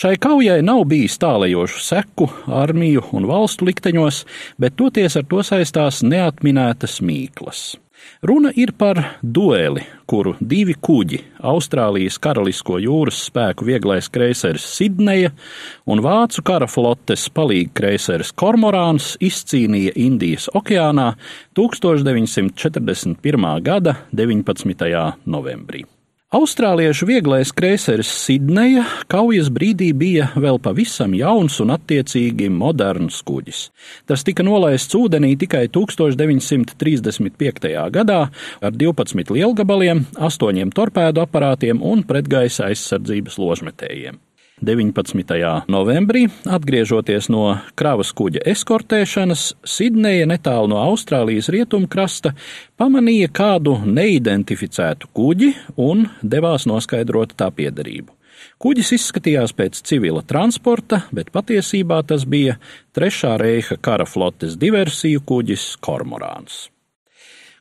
[0.00, 2.24] Šai kaujai nav bijis tālējošu seku
[2.56, 4.22] armiju un valstu likteņos,
[4.56, 7.76] bet toties ar to saistās neatminētas mīklas.
[8.24, 11.20] Runa ir par dueli, kuru divi kuģi-
[11.52, 15.36] Austrālijas karalisko jūras spēku vieglais kreiseris Sidneja
[15.84, 21.14] un vācu kara flotes palīga kreiseris Kormorāns izcīnīja Indijas okeānā
[21.52, 23.60] 1941.
[23.60, 25.16] gada 19.
[25.26, 25.84] novembrī.
[26.30, 33.74] Austrāliešu vieglais kreiseris Sidneja kaujas brīdī bija vēl pavisam jauns un attiecīgi moderns kuģis.
[34.06, 37.74] Tas tika nolaists ūdenī tikai 1935.
[37.98, 44.29] gadā ar 12 lielgabaliem, 8 torpēdu aparātiem un pretgaisa aizsardzības ložmetējiem.
[44.60, 45.64] 19.
[45.72, 47.44] novembrī, atgriežoties no
[47.78, 52.34] kravas kuģa eskortēšanas, Sidneja netālu no Austrālijas rietumkrasta
[52.80, 58.12] pamanīja kādu neidentificētu kuģi un devās noskaidrot tā piederību.
[58.60, 62.58] Kuģis izskatījās pēc civila transporta, bet patiesībā tas bija
[62.96, 66.66] Trešā reiha kara flotes diversiju kuģis Kormorāns.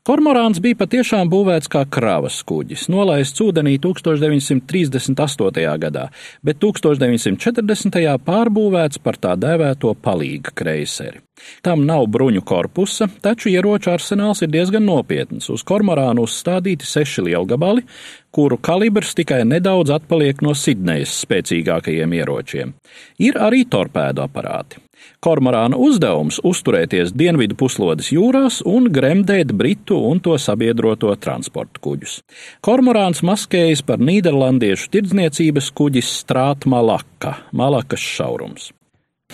[0.08, 5.66] Kormorāns bija patiešām būvēts kā kravas kuģis, nolaists ūdenī 1938.
[5.83, 6.06] gadā,
[6.45, 8.00] bet 1940.
[8.25, 11.19] pārbūvēts par tā dēvēto palīga kreiseri.
[11.64, 15.50] Tam nav bruņu korpusa, taču ieroču arsenāls ir diezgan nopietns.
[15.52, 17.86] Uz kormorānu uzstādīti seši lielgabali,
[18.36, 22.75] kuru kalibrs tikai nedaudz atpaliek no Sidnejas spēcīgākajiem ieročiem.
[23.23, 24.88] Ir arī torpēdu aparāti.
[25.23, 32.19] Kormorāna uzdevums uzturēties dienvidu puslodes jūrās un gremdēt britu un to sabiedroto transporta kuģus.
[32.66, 38.72] Kormorāns maskējas par nīderlandiešu tirdzniecības kuģis Strāta Malaka, Malakas šaurums.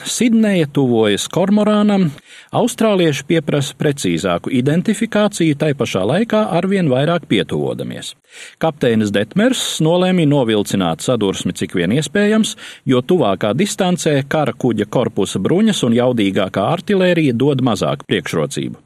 [0.03, 2.09] Sidneja tuvojas kormorānam,
[2.53, 8.11] austrālieši pieprasa precīzāku identifikāciju, tai pašā laikā arvien vairāk pietuvodamies.
[8.61, 12.53] Kapteinis Detmers nolēma novilcināt sadursmi cik vien iespējams,
[12.85, 18.77] jo tuvākā distancē kara kuģa korpusa bruņas un jaudīgākā artilērija dod mazāku priekšrocību.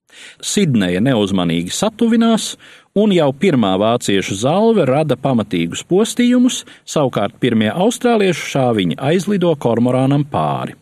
[0.41, 2.53] Sidneja neuzmanīgi satuvinās,
[2.95, 10.80] un jau pirmā vāciešu zalve rada pamatīgus postījumus, savukārt pirmie austrāliešu šāviņi aizlido kormorānam pāri.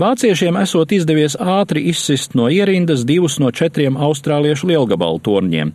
[0.00, 5.72] Vāciešiem esot izdevies ātri izsist no ierindas divus no četriem austrāliešu lielgabalu torņiem.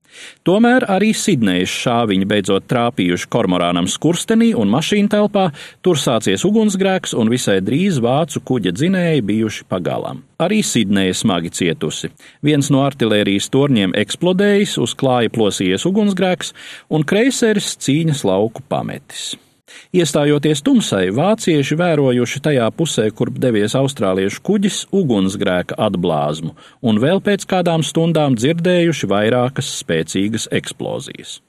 [0.48, 5.47] Tomēr arī Sidnejas šāviņi beidzot trāpījuši kormorānam skurstenī un mašīnu telpā,
[5.86, 10.24] tur sācies ugunsgrēks un visai drīz vācu kuģa dzinēji bijuši pagalām.
[10.42, 12.12] Arī Sidneja smagi cietusi.
[12.46, 16.53] Viens no artilērijas torņiem eksplodējis, uz klāja plosījies ugunsgrēks,
[16.94, 19.36] un kreiseris cīņas lauku pametis.
[19.95, 27.47] Iestājoties tumsai, vācieši vērojuši tajā pusē, kur devies austrāliešu kuģis, ugunsgrēka atblāzmu, un vēl pēc
[27.50, 31.41] kādām stundām dzirdējuši vairākas spēcīgas eksplozijas.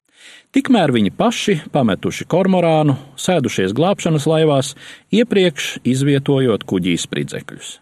[0.54, 4.72] Tikmēr viņi paši, pametuši kormorānu, sēdušies glābšanas laivās,
[5.12, 7.76] iepriekš izvietojot kuģī spridzekļus.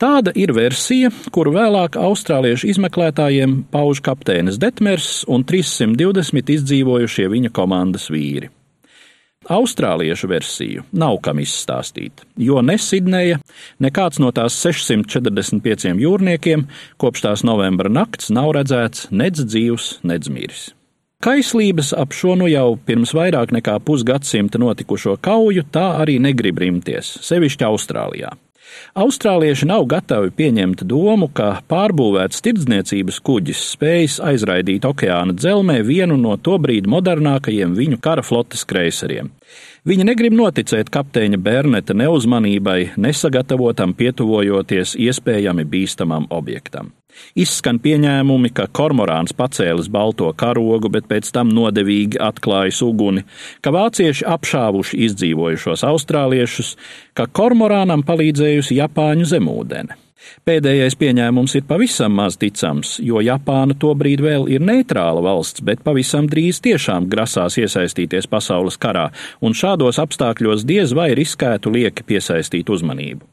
[0.00, 8.08] Tāda ir versija, kuru vēlāk austrāliešu izmeklētājiem pauž kapteinis Detmers un 320 izdzīvojušie viņa komandas
[8.08, 8.48] vīri.
[9.48, 13.38] Austrāliešu versiju nav kam izstāstīt, jo ne Sidneja,
[13.80, 16.66] nekāds no tās 645 jūrniekiem
[17.00, 20.66] kopš tās novembra nakts nav redzēts nedz dzīvs, nedz miris.
[21.24, 27.16] Kaislības ap šo nu jau pirms vairāk nekā pusgadsimta notikušo kauju tā arī negrib rimties,
[27.26, 28.36] sevišķi Austrālijā.
[28.98, 36.36] Austrālieši nav gatavi pieņemt domu, ka pārbūvēts tirdzniecības kuģis spējas aizraidīt okeāna dzelmē vienu no
[36.36, 39.30] tobrīd modernākajiem viņu kara flotes kreiseriem.
[39.88, 46.90] Viņa negrib noticēt kapteiņa Berneta neuzmanībai, nesagatavotam pietuvojoties iespējami bīstamam objektam.
[47.32, 53.24] Izskan pieņēmumi, ka kormorāns pacēlis balto karogu, bet pēc tam nodevīgi atklājis uguni,
[53.64, 56.74] ka vācieši apšāvuši izdzīvojušos austrāliešus,
[57.16, 59.96] ka kormorānam palīdzējusi Japāņu zemūdene.
[60.48, 66.28] Pēdējais pieņēmums ir pavisam maz ticams, jo Japāna tobrīd vēl ir neitrāla valsts, bet pavisam
[66.30, 69.08] drīz tiešām grasās iesaistīties pasaules karā,
[69.40, 73.26] un šādos apstākļos diez vai riskētu lieki piesaistīt uzmanību.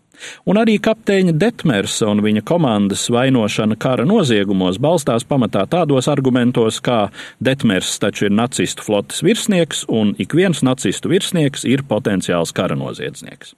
[0.47, 7.09] Un arī kapteiņa Detmersa un viņa komandas vainošana kara noziegumos balstās pamatā tādos argumentos, kā
[7.43, 13.55] Detmers taču ir nacistu flotes virsnieks, un ik viens nacistu virsnieks ir potenciāls kara noziedznieks.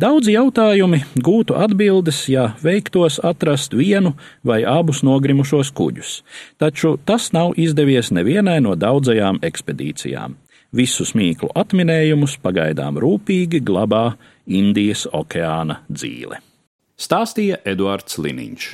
[0.00, 4.14] Daudzi jautājumi gūtu atbildes, ja veiktos atrast vienu
[4.46, 6.12] vai abus nogrimušos kuģus,
[6.62, 10.38] taču tas nav izdevies nevienai no daudzajām ekspedīcijām.
[10.72, 14.14] Visus mīklu atminējumus pagaidām rūpīgi glabā
[14.46, 16.38] Indijas okeāna dzīve.
[16.96, 18.70] Stāstīja Eduards Liniņš.